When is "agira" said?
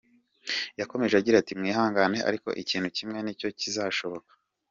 1.17-1.35